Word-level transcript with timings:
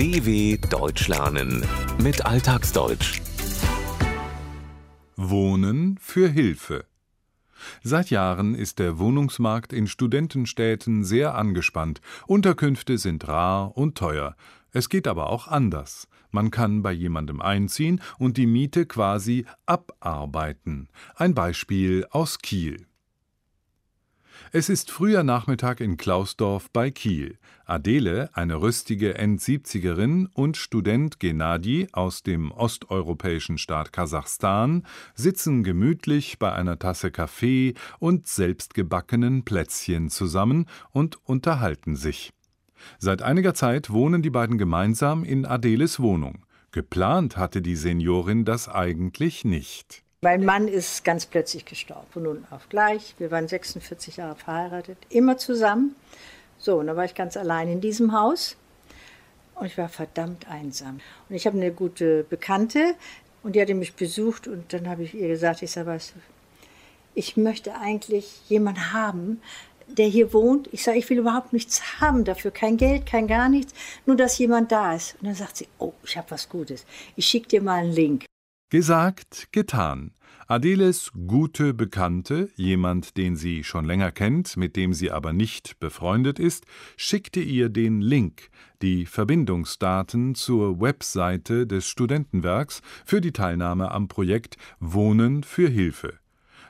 DW 0.00 0.56
Deutsch 0.56 1.08
lernen 1.08 1.62
mit 2.02 2.24
Alltagsdeutsch. 2.24 3.20
Wohnen 5.14 5.98
für 6.00 6.26
Hilfe. 6.26 6.86
Seit 7.82 8.08
Jahren 8.08 8.54
ist 8.54 8.78
der 8.78 8.98
Wohnungsmarkt 8.98 9.74
in 9.74 9.86
Studentenstädten 9.86 11.04
sehr 11.04 11.34
angespannt. 11.34 12.00
Unterkünfte 12.26 12.96
sind 12.96 13.28
rar 13.28 13.76
und 13.76 13.98
teuer. 13.98 14.36
Es 14.72 14.88
geht 14.88 15.06
aber 15.06 15.28
auch 15.28 15.48
anders. 15.48 16.08
Man 16.30 16.50
kann 16.50 16.80
bei 16.80 16.92
jemandem 16.92 17.42
einziehen 17.42 18.00
und 18.18 18.38
die 18.38 18.46
Miete 18.46 18.86
quasi 18.86 19.44
abarbeiten. 19.66 20.88
Ein 21.14 21.34
Beispiel 21.34 22.06
aus 22.08 22.38
Kiel. 22.38 22.86
Es 24.52 24.68
ist 24.68 24.90
früher 24.90 25.22
Nachmittag 25.22 25.80
in 25.80 25.96
Klausdorf 25.96 26.72
bei 26.72 26.90
Kiel. 26.90 27.38
Adele, 27.66 28.30
eine 28.32 28.60
rüstige 28.60 29.14
End-70erin, 29.16 30.26
und 30.34 30.56
Student 30.56 31.20
Gennadi 31.20 31.86
aus 31.92 32.24
dem 32.24 32.50
osteuropäischen 32.50 33.58
Staat 33.58 33.92
Kasachstan 33.92 34.84
sitzen 35.14 35.62
gemütlich 35.62 36.40
bei 36.40 36.52
einer 36.52 36.80
Tasse 36.80 37.12
Kaffee 37.12 37.74
und 38.00 38.26
selbstgebackenen 38.26 39.44
Plätzchen 39.44 40.10
zusammen 40.10 40.66
und 40.90 41.24
unterhalten 41.28 41.94
sich. 41.94 42.32
Seit 42.98 43.22
einiger 43.22 43.54
Zeit 43.54 43.90
wohnen 43.90 44.20
die 44.20 44.30
beiden 44.30 44.58
gemeinsam 44.58 45.22
in 45.22 45.46
Adeles 45.46 46.00
Wohnung. 46.00 46.44
Geplant 46.72 47.36
hatte 47.36 47.62
die 47.62 47.76
Seniorin 47.76 48.44
das 48.44 48.68
eigentlich 48.68 49.44
nicht. 49.44 50.02
Mein 50.22 50.44
Mann 50.44 50.68
ist 50.68 51.02
ganz 51.02 51.24
plötzlich 51.24 51.64
gestorben, 51.64 52.06
von 52.10 52.24
nun 52.24 52.46
auf 52.50 52.68
gleich. 52.68 53.14
Wir 53.16 53.30
waren 53.30 53.48
46 53.48 54.18
Jahre 54.18 54.36
verheiratet, 54.36 54.98
immer 55.08 55.38
zusammen. 55.38 55.96
So, 56.58 56.78
und 56.78 56.88
dann 56.88 56.96
war 56.96 57.06
ich 57.06 57.14
ganz 57.14 57.38
allein 57.38 57.68
in 57.68 57.80
diesem 57.80 58.12
Haus 58.12 58.58
und 59.54 59.64
ich 59.64 59.78
war 59.78 59.88
verdammt 59.88 60.46
einsam. 60.46 61.00
Und 61.30 61.36
ich 61.36 61.46
habe 61.46 61.56
eine 61.56 61.72
gute 61.72 62.24
Bekannte 62.24 62.96
und 63.42 63.56
die 63.56 63.62
hatte 63.62 63.72
mich 63.72 63.94
besucht 63.94 64.46
und 64.46 64.70
dann 64.74 64.90
habe 64.90 65.04
ich 65.04 65.14
ihr 65.14 65.28
gesagt, 65.28 65.62
ich 65.62 65.70
sage, 65.70 65.86
weißt 65.86 66.10
du, 66.10 66.20
ich 67.14 67.38
möchte 67.38 67.76
eigentlich 67.76 68.42
jemanden 68.46 68.92
haben, 68.92 69.40
der 69.88 70.06
hier 70.06 70.34
wohnt. 70.34 70.68
Ich 70.70 70.84
sage, 70.84 70.98
ich 70.98 71.08
will 71.08 71.16
überhaupt 71.16 71.54
nichts 71.54 71.98
haben 71.98 72.24
dafür, 72.24 72.50
kein 72.50 72.76
Geld, 72.76 73.06
kein 73.06 73.26
gar 73.26 73.48
nichts, 73.48 73.72
nur 74.04 74.16
dass 74.16 74.36
jemand 74.36 74.70
da 74.70 74.94
ist. 74.94 75.14
Und 75.14 75.28
dann 75.28 75.34
sagt 75.34 75.56
sie, 75.56 75.68
oh, 75.78 75.94
ich 76.04 76.18
habe 76.18 76.30
was 76.30 76.50
Gutes. 76.50 76.84
Ich 77.16 77.24
schicke 77.24 77.48
dir 77.48 77.62
mal 77.62 77.84
einen 77.84 77.92
Link. 77.92 78.26
Gesagt, 78.70 79.48
getan. 79.50 80.12
Adeles 80.46 81.10
gute 81.26 81.74
Bekannte, 81.74 82.50
jemand, 82.54 83.16
den 83.16 83.34
sie 83.34 83.64
schon 83.64 83.84
länger 83.84 84.12
kennt, 84.12 84.56
mit 84.56 84.76
dem 84.76 84.94
sie 84.94 85.10
aber 85.10 85.32
nicht 85.32 85.80
befreundet 85.80 86.38
ist, 86.38 86.66
schickte 86.96 87.40
ihr 87.40 87.68
den 87.68 88.00
Link, 88.00 88.48
die 88.80 89.06
Verbindungsdaten 89.06 90.36
zur 90.36 90.80
Webseite 90.80 91.66
des 91.66 91.88
Studentenwerks 91.88 92.80
für 93.04 93.20
die 93.20 93.32
Teilnahme 93.32 93.90
am 93.90 94.06
Projekt 94.06 94.56
Wohnen 94.78 95.42
für 95.42 95.68
Hilfe. 95.68 96.20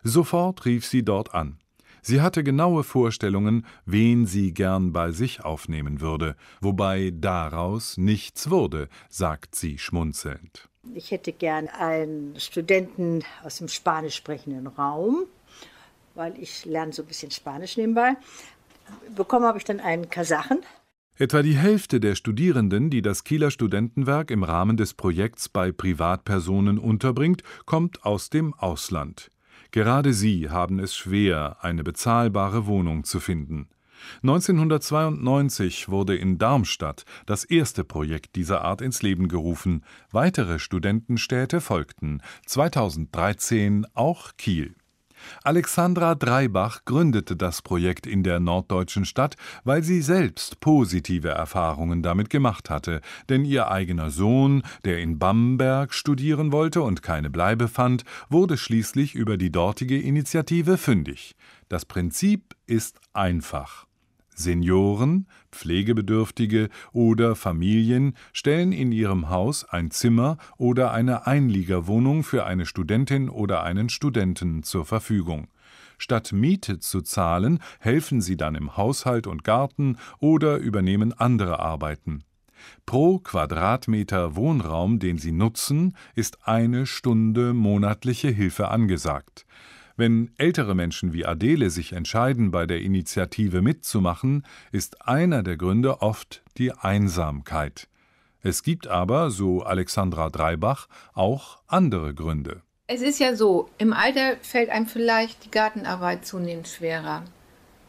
Sofort 0.03 0.64
rief 0.64 0.87
sie 0.87 1.03
dort 1.03 1.35
an. 1.35 1.59
Sie 2.01 2.23
hatte 2.23 2.42
genaue 2.42 2.83
Vorstellungen, 2.83 3.67
wen 3.85 4.25
sie 4.25 4.55
gern 4.55 4.95
bei 4.95 5.12
sich 5.12 5.45
aufnehmen 5.45 6.01
würde, 6.01 6.35
wobei 6.62 7.12
daraus 7.14 7.98
nichts 7.98 8.48
wurde, 8.48 8.89
sagt 9.11 9.55
sie 9.55 9.77
schmunzelnd. 9.77 10.70
Ich 10.95 11.11
hätte 11.11 11.33
gern 11.33 11.69
einen 11.69 12.39
Studenten 12.39 13.23
aus 13.45 13.59
dem 13.59 13.69
spanisch 13.69 14.17
sprechenden 14.17 14.67
Raum, 14.67 15.25
weil 16.14 16.36
ich 16.39 16.64
lerne 16.64 16.92
so 16.92 17.03
ein 17.03 17.09
bisschen 17.09 17.31
Spanisch 17.31 17.77
nebenbei. 17.77 18.17
Bekommen 19.14 19.47
habe 19.47 19.58
ich 19.58 19.64
dann 19.64 19.78
einen 19.78 20.11
Kasachen. 20.11 20.58
Etwa 21.17 21.42
die 21.42 21.56
Hälfte 21.56 22.01
der 22.01 22.14
Studierenden, 22.14 22.91
die 22.91 23.03
das 23.03 23.25
Kieler 23.25 23.51
Studentenwerk 23.51 24.31
im 24.31 24.42
Rahmen 24.42 24.77
des 24.77 24.95
Projekts 24.95 25.48
bei 25.48 25.70
Privatpersonen 25.70 26.78
unterbringt, 26.78 27.42
kommt 27.67 28.05
aus 28.05 28.30
dem 28.30 28.55
Ausland. 28.55 29.30
Gerade 29.70 30.12
sie 30.12 30.51
haben 30.51 30.80
es 30.80 30.97
schwer, 30.97 31.58
eine 31.61 31.85
bezahlbare 31.85 32.67
Wohnung 32.67 33.05
zu 33.05 33.20
finden. 33.20 33.68
1992 34.22 35.88
wurde 35.88 36.16
in 36.16 36.38
Darmstadt 36.38 37.05
das 37.27 37.44
erste 37.44 37.84
Projekt 37.84 38.36
dieser 38.36 38.62
Art 38.62 38.80
ins 38.80 39.02
Leben 39.02 39.28
gerufen. 39.28 39.84
Weitere 40.11 40.58
Studentenstädte 40.58 41.61
folgten, 41.61 42.22
2013 42.46 43.86
auch 43.94 44.33
Kiel. 44.36 44.74
Alexandra 45.44 46.14
Dreibach 46.14 46.84
gründete 46.84 47.36
das 47.36 47.62
Projekt 47.62 48.06
in 48.06 48.22
der 48.22 48.40
norddeutschen 48.40 49.05
Stadt, 49.05 49.36
weil 49.64 49.83
sie 49.83 50.02
selbst 50.02 50.61
positive 50.61 51.28
Erfahrungen 51.28 52.02
damit 52.02 52.30
gemacht 52.30 52.70
hatte, 52.70 53.00
denn 53.28 53.44
ihr 53.44 53.70
eigener 53.70 54.11
Sohn, 54.11 54.62
der 54.84 54.98
in 54.98 55.18
Bamberg 55.18 55.94
studieren 55.94 56.52
wollte 56.52 56.82
und 56.82 57.02
keine 57.02 57.30
Bleibe 57.30 57.68
fand, 57.68 58.05
wurde 58.28 58.56
schließlich 58.56 59.14
über 59.14 59.36
die 59.36 59.52
dortige 59.52 60.00
Initiative 60.00 60.77
fündig. 60.78 61.34
Das 61.68 61.84
Prinzip 61.84 62.55
ist 62.67 62.98
einfach. 63.12 63.86
Senioren, 64.35 65.27
Pflegebedürftige 65.52 66.68
oder 66.92 67.36
Familien 67.36 68.14
stellen 68.33 68.73
in 68.73 68.92
ihrem 68.92 69.29
Haus 69.29 69.64
ein 69.64 69.91
Zimmer 69.91 70.39
oder 70.57 70.92
eine 70.92 71.27
Einliegerwohnung 71.27 72.23
für 72.23 72.46
eine 72.46 72.67
Studentin 72.67 73.29
oder 73.29 73.63
einen 73.63 73.89
Studenten 73.89 74.63
zur 74.63 74.85
Verfügung. 74.85 75.48
Statt 75.98 76.33
Miete 76.33 76.79
zu 76.79 77.02
zahlen, 77.02 77.58
helfen 77.79 78.23
sie 78.23 78.36
dann 78.36 78.55
im 78.55 78.77
Haushalt 78.77 79.27
und 79.27 79.45
Garten 79.45 79.98
oder 80.18 80.57
übernehmen 80.57 81.12
andere 81.12 81.61
Arbeiten. 81.61 82.24
Pro 82.86 83.18
Quadratmeter 83.18 84.36
Wohnraum, 84.36 84.98
den 84.98 85.18
sie 85.18 85.33
nutzen, 85.33 85.97
ist 86.14 86.47
eine 86.47 86.86
Stunde 86.86 87.52
monatliche 87.55 88.29
Hilfe 88.29 88.68
angesagt. 88.68 89.47
Wenn 89.96 90.30
ältere 90.39 90.74
Menschen 90.74 91.12
wie 91.12 91.27
Adele 91.27 91.70
sich 91.70 91.92
entscheiden, 91.92 92.51
bei 92.51 92.67
der 92.67 92.80
Initiative 92.80 93.62
mitzumachen, 93.62 94.45
ist 94.73 95.06
einer 95.06 95.42
der 95.42 95.56
Gründe 95.56 96.02
oft 96.02 96.42
die 96.56 96.73
Einsamkeit. 96.73 97.89
Es 98.42 98.62
gibt 98.62 98.89
aber, 98.89 99.30
so 99.30 99.62
Alexandra 99.62 100.30
Dreibach, 100.30 100.89
auch 101.12 101.58
andere 101.67 102.14
Gründe. 102.14 102.62
Es 102.86 103.02
ist 103.02 103.20
ja 103.20 103.36
so, 103.36 103.68
im 103.79 103.92
Alter 103.92 104.36
fällt 104.42 104.70
einem 104.70 104.86
vielleicht 104.86 105.45
die 105.45 105.50
Gartenarbeit 105.50 106.24
zunehmend 106.24 106.67
schwerer. 106.67 107.23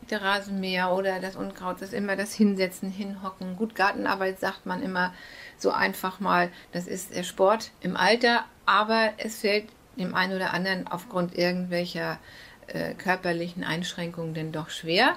Der 0.09 0.21
Rasenmäher 0.21 0.91
oder 0.91 1.19
das 1.19 1.37
Unkraut, 1.37 1.77
das 1.77 1.89
ist 1.89 1.93
immer 1.93 2.17
das 2.17 2.33
Hinsetzen, 2.33 2.91
Hinhocken. 2.91 3.55
Gut, 3.55 3.75
Gartenarbeit 3.75 4.39
sagt 4.39 4.65
man 4.65 4.83
immer 4.83 5.13
so 5.57 5.71
einfach 5.71 6.19
mal, 6.19 6.51
das 6.73 6.85
ist 6.85 7.15
der 7.15 7.23
Sport 7.23 7.71
im 7.79 7.95
Alter, 7.95 8.43
aber 8.65 9.11
es 9.17 9.37
fällt 9.39 9.69
dem 10.01 10.15
einen 10.15 10.35
oder 10.35 10.53
anderen 10.53 10.87
aufgrund 10.87 11.37
irgendwelcher 11.37 12.19
äh, 12.67 12.93
körperlichen 12.93 13.63
Einschränkungen 13.63 14.33
denn 14.33 14.51
doch 14.51 14.69
schwer. 14.69 15.15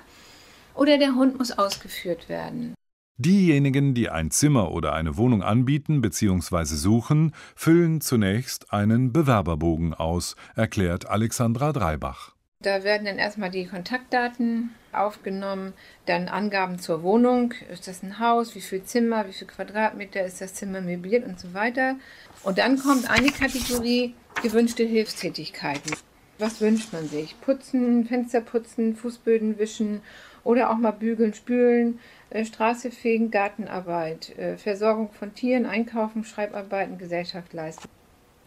Oder 0.75 0.99
der 0.99 1.15
Hund 1.15 1.39
muss 1.39 1.53
ausgeführt 1.53 2.28
werden. 2.28 2.75
Diejenigen, 3.17 3.94
die 3.94 4.11
ein 4.11 4.33
Zimmer 4.33 4.73
oder 4.73 4.93
eine 4.93 5.17
Wohnung 5.17 5.43
anbieten 5.44 6.00
bzw. 6.00 6.65
suchen, 6.65 7.33
füllen 7.55 8.00
zunächst 8.00 8.73
einen 8.73 9.12
Bewerberbogen 9.12 9.94
aus, 9.94 10.34
erklärt 10.56 11.06
Alexandra 11.06 11.73
Dreibach. 11.73 12.34
Da 12.65 12.83
werden 12.83 13.05
dann 13.05 13.19
erstmal 13.19 13.51
die 13.51 13.67
Kontaktdaten 13.67 14.75
aufgenommen, 14.91 15.75
dann 16.07 16.29
Angaben 16.29 16.79
zur 16.79 17.03
Wohnung. 17.03 17.53
Ist 17.71 17.87
das 17.89 18.03
ein 18.03 18.19
Haus? 18.19 18.55
Wie 18.55 18.63
viel 18.63 18.83
Zimmer? 18.85 19.29
Wie 19.29 19.35
viel 19.35 19.47
Quadratmeter? 19.47 20.25
Ist 20.25 20.41
das 20.41 20.55
Zimmer 20.55 20.81
möbliert 20.81 21.27
und 21.27 21.39
so 21.39 21.53
weiter? 21.53 21.97
Und 22.43 22.57
dann 22.57 22.79
kommt 22.79 23.11
eine 23.11 23.29
Kategorie 23.29 24.15
gewünschte 24.43 24.83
Hilfstätigkeiten. 24.83 25.95
Was 26.39 26.63
wünscht 26.63 26.91
man 26.95 27.07
sich? 27.07 27.39
Putzen, 27.43 28.07
Fenster 28.07 28.41
putzen, 28.41 28.97
Fußböden 28.97 29.59
wischen 29.59 30.01
oder 30.43 30.71
auch 30.71 30.79
mal 30.79 30.93
bügeln, 30.93 31.35
spülen, 31.35 32.01
äh, 32.31 32.47
Straße 32.47 32.91
fegen, 32.91 33.31
Gartenarbeit, 33.31 34.38
äh, 34.38 34.56
Versorgung 34.56 35.12
von 35.12 35.35
Tieren, 35.35 35.67
Einkaufen, 35.67 36.25
Schreibarbeiten, 36.25 36.97
Gesellschaft 36.97 37.53
leisten. 37.53 37.88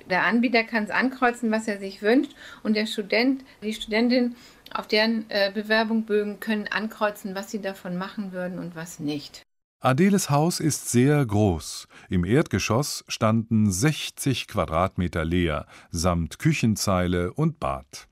Der 0.09 0.25
Anbieter 0.25 0.63
kann 0.63 0.83
es 0.83 0.89
ankreuzen, 0.89 1.51
was 1.51 1.67
er 1.67 1.79
sich 1.79 2.01
wünscht 2.01 2.33
und 2.63 2.75
der 2.75 2.85
Student, 2.85 3.43
die 3.61 3.73
Studentin 3.73 4.35
auf 4.73 4.87
deren 4.87 5.25
äh, 5.29 5.51
Bewerbungbögen 5.53 6.39
können 6.39 6.67
ankreuzen, 6.67 7.35
was 7.35 7.51
sie 7.51 7.61
davon 7.61 7.97
machen 7.97 8.31
würden 8.31 8.59
und 8.59 8.75
was 8.75 8.99
nicht. 8.99 9.43
Adeles 9.79 10.29
Haus 10.31 10.59
ist 10.59 10.89
sehr 10.89 11.23
groß. 11.23 11.87
Im 12.09 12.25
Erdgeschoss 12.25 13.05
standen 13.07 13.71
60 13.71 14.47
Quadratmeter 14.47 15.23
leer, 15.23 15.67
samt 15.91 16.39
Küchenzeile 16.39 17.31
und 17.31 17.59
Bad. 17.59 18.07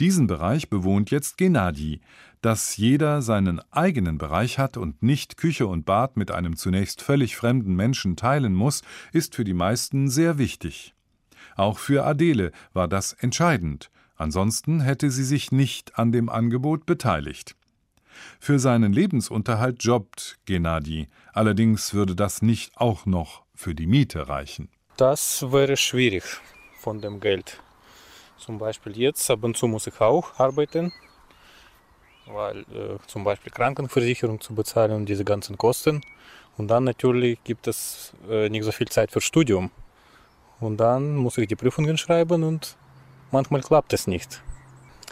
Diesen 0.00 0.26
Bereich 0.26 0.68
bewohnt 0.68 1.10
jetzt 1.10 1.38
Gennadi. 1.38 2.00
Dass 2.40 2.76
jeder 2.76 3.22
seinen 3.22 3.60
eigenen 3.72 4.18
Bereich 4.18 4.58
hat 4.58 4.76
und 4.76 5.02
nicht 5.02 5.36
Küche 5.38 5.66
und 5.66 5.86
Bad 5.86 6.16
mit 6.16 6.30
einem 6.30 6.56
zunächst 6.56 7.02
völlig 7.02 7.36
fremden 7.36 7.74
Menschen 7.74 8.14
teilen 8.14 8.54
muss, 8.54 8.82
ist 9.12 9.34
für 9.34 9.44
die 9.44 9.54
meisten 9.54 10.08
sehr 10.08 10.38
wichtig. 10.38 10.94
Auch 11.58 11.80
für 11.80 12.04
Adele 12.04 12.52
war 12.72 12.86
das 12.86 13.14
entscheidend, 13.14 13.90
ansonsten 14.14 14.80
hätte 14.80 15.10
sie 15.10 15.24
sich 15.24 15.50
nicht 15.50 15.98
an 15.98 16.12
dem 16.12 16.28
Angebot 16.28 16.86
beteiligt. 16.86 17.56
Für 18.38 18.60
seinen 18.60 18.92
Lebensunterhalt 18.92 19.82
jobbt 19.82 20.38
Gennadi. 20.44 21.08
Allerdings 21.32 21.94
würde 21.94 22.14
das 22.14 22.42
nicht 22.42 22.76
auch 22.76 23.06
noch 23.06 23.42
für 23.56 23.74
die 23.74 23.88
Miete 23.88 24.28
reichen. 24.28 24.68
Das 24.96 25.50
wäre 25.50 25.76
schwierig 25.76 26.22
von 26.78 27.00
dem 27.00 27.18
Geld. 27.18 27.60
Zum 28.36 28.58
Beispiel 28.58 28.96
jetzt, 28.96 29.28
ab 29.28 29.42
und 29.42 29.56
zu 29.56 29.66
muss 29.66 29.88
ich 29.88 30.00
auch 30.00 30.38
arbeiten, 30.38 30.92
weil 32.26 32.60
äh, 32.60 32.98
zum 33.08 33.24
Beispiel 33.24 33.50
Krankenversicherung 33.50 34.40
zu 34.40 34.54
bezahlen 34.54 34.92
und 34.92 35.06
diese 35.06 35.24
ganzen 35.24 35.58
Kosten. 35.58 36.02
Und 36.56 36.68
dann 36.68 36.84
natürlich 36.84 37.42
gibt 37.42 37.66
es 37.66 38.12
äh, 38.30 38.48
nicht 38.48 38.62
so 38.62 38.70
viel 38.70 38.88
Zeit 38.88 39.10
für 39.10 39.20
Studium. 39.20 39.72
Und 40.60 40.78
dann 40.78 41.16
muss 41.16 41.38
ich 41.38 41.48
die 41.48 41.56
Prüfungen 41.56 41.98
schreiben 41.98 42.42
und 42.42 42.76
manchmal 43.30 43.62
klappt 43.62 43.92
es 43.92 44.06
nicht. 44.06 44.42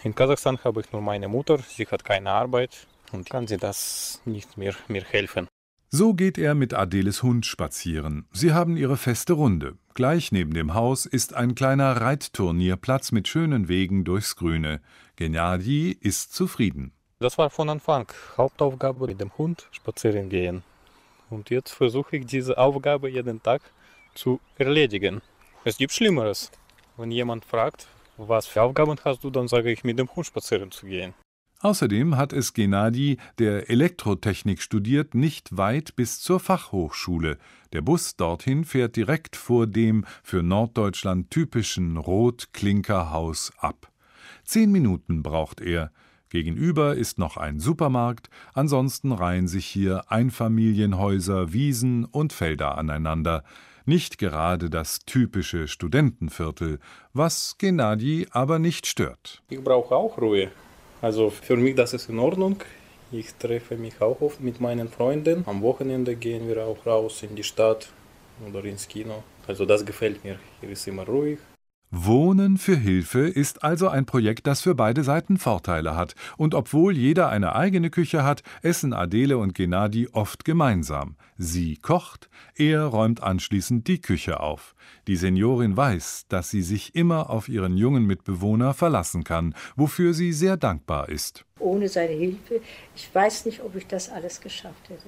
In 0.03 0.15
Kasachstan 0.15 0.59
habe 0.65 0.81
ich 0.81 0.93
nur 0.93 1.03
meine 1.03 1.29
Mutter, 1.29 1.59
sie 1.59 1.87
hat 1.87 2.05
keine 2.05 2.31
Arbeit 2.31 2.87
und 3.13 3.29
kann 3.29 3.47
sie 3.47 3.57
das 3.57 4.21
nicht 4.25 4.57
mehr 4.57 4.75
mir 4.89 5.05
helfen. 5.05 5.49
So 5.89 6.15
geht 6.15 6.37
er 6.37 6.55
mit 6.55 6.75
Adeles 6.75 7.23
Hund 7.23 7.47
spazieren. 7.47 8.27
Sie 8.33 8.53
haben 8.53 8.77
ihre 8.77 8.97
feste 8.97 9.35
Runde. 9.35 9.79
Gleich 9.95 10.33
neben 10.33 10.53
dem 10.53 10.75
Haus 10.75 11.07
ist 11.07 11.35
ein 11.35 11.55
kleiner 11.55 12.01
Reitturnierplatz 12.01 13.13
mit 13.13 13.29
schönen 13.29 13.69
Wegen 13.69 14.05
durchs 14.05 14.37
Grüne. 14.37 14.81
Gennadi 15.15 15.97
ist 16.01 16.35
zufrieden. 16.35 16.93
Das 17.21 17.39
war 17.39 17.51
von 17.51 17.71
Anfang 17.71 18.07
Hauptaufgabe 18.37 19.07
mit 19.07 19.21
dem 19.21 19.31
Hund 19.39 19.69
spazieren 19.71 20.29
gehen. 20.29 20.65
Und 21.31 21.51
jetzt 21.51 21.71
versuche 21.71 22.19
ich 22.19 22.27
diese 22.27 22.59
Aufgabe 22.59 23.09
jeden 23.09 23.43
Tag 23.43 23.63
zu 24.15 24.41
erledigen. 24.59 25.23
Es 25.67 25.79
gibt 25.79 25.93
Schlimmeres. 25.93 26.53
Wenn 26.97 27.11
jemand 27.11 27.45
fragt, 27.45 27.89
was 28.17 28.47
für 28.47 28.63
Aufgaben 28.63 28.97
hast 29.05 29.25
du, 29.25 29.31
dann 29.31 29.49
sage 29.49 29.73
ich, 29.73 29.83
mit 29.83 29.99
dem 29.99 30.09
Hund 30.15 30.25
spazieren 30.25 30.71
zu 30.71 30.87
gehen. 30.87 31.13
Außerdem 31.59 32.17
hat 32.17 32.33
es 32.33 32.55
Gennadi, 32.55 33.17
der 33.41 33.69
Elektrotechnik 33.69 34.63
studiert, 34.63 35.17
nicht 35.17 35.57
weit 35.57 35.97
bis 35.97 36.21
zur 36.21 36.39
Fachhochschule. 36.39 37.37
Der 37.73 37.81
Bus 37.81 38.15
dorthin 38.15 38.65
fährt 38.65 38.95
direkt 38.95 39.35
vor 39.35 39.67
dem 39.67 40.05
für 40.23 40.45
Norddeutschland 40.45 41.33
typischen 41.33 41.97
Rotklinkerhaus 41.97 43.51
ab. 43.59 43.91
Zehn 44.45 44.71
Minuten 44.71 45.25
braucht 45.25 45.61
er. 45.61 45.91
Gegenüber 46.29 46.95
ist 46.95 47.19
noch 47.19 47.37
ein 47.37 47.59
Supermarkt, 47.59 48.31
ansonsten 48.55 49.11
reihen 49.11 49.49
sich 49.49 49.67
hier 49.67 50.13
Einfamilienhäuser, 50.13 51.53
Wiesen 51.53 52.05
und 52.05 52.33
Felder 52.33 52.79
aneinander. 52.79 53.43
Nicht 53.89 54.19
gerade 54.19 54.69
das 54.69 54.99
typische 55.07 55.69
Studentenviertel, 55.69 56.81
was 57.13 57.55
Gennadi 57.57 58.27
aber 58.33 58.59
nicht 58.59 58.85
stört. 58.85 59.45
Ich 59.49 59.63
brauche 59.63 59.95
auch 59.95 60.21
Ruhe. 60.21 60.51
Also 61.01 61.31
für 61.31 61.57
mich 61.57 61.77
das 61.77 61.95
ist 61.95 62.09
in 62.09 62.19
Ordnung. 62.19 62.57
Ich 63.13 63.33
treffe 63.35 63.77
mich 63.77 64.01
auch 64.01 64.21
oft 64.21 64.41
mit 64.41 64.61
meinen 64.61 64.89
Freunden. 64.89 65.45
Am 65.47 65.63
Wochenende 65.63 66.17
gehen 66.17 66.49
wir 66.49 66.65
auch 66.65 66.85
raus 66.85 67.23
in 67.23 67.37
die 67.37 67.45
Stadt 67.45 67.89
oder 68.45 68.65
ins 68.65 68.89
Kino. 68.89 69.23
Also 69.47 69.65
das 69.65 69.87
gefällt 69.87 70.25
mir. 70.25 70.41
Hier 70.61 70.71
ist 70.71 70.89
immer 70.89 71.07
ruhig. 71.07 71.39
Wohnen 71.93 72.59
für 72.59 72.77
Hilfe 72.77 73.21
ist 73.21 73.63
also 73.63 73.89
ein 73.89 74.07
Projekt, 74.07 74.49
das 74.49 74.61
für 74.61 74.75
beide 74.75 75.05
Seiten 75.05 75.39
Vorteile 75.39 75.95
hat. 75.95 76.17
Und 76.37 76.53
obwohl 76.53 76.97
jeder 76.97 77.29
eine 77.29 77.55
eigene 77.55 77.91
Küche 77.91 78.25
hat, 78.25 78.43
essen 78.63 78.93
Adele 78.93 79.39
und 79.39 79.55
Gennadi 79.55 80.09
oft 80.13 80.45
gemeinsam. 80.45 81.15
Sie 81.39 81.77
kocht, 81.77 82.29
er 82.57 82.87
räumt 82.87 83.23
anschließend 83.23 83.87
die 83.87 84.01
Küche 84.01 84.41
auf. 84.41 84.75
Die 85.07 85.15
Seniorin 85.15 85.77
weiß, 85.77 86.27
dass 86.29 86.51
sie 86.51 86.63
sich 86.63 86.97
immer 86.97 87.31
auf 87.31 87.49
ihren 87.49 87.77
jungen 87.77 88.05
Mitbewohner 88.05 88.75
verlassen 88.75 89.23
kann, 89.23 89.55
wofür 89.77 90.13
sie 90.13 90.33
sehr 90.33 90.57
dankbar 90.57 91.09
ist. 91.09 91.45
Ohne 91.61 91.89
seine 91.89 92.15
Hilfe, 92.15 92.61
ich 92.97 93.15
weiß 93.15 93.47
nicht, 93.47 93.63
ob 93.63 93.77
ich 93.77 93.87
das 93.87 94.09
alles 94.09 94.41
geschafft 94.41 94.89
hätte. 94.89 95.07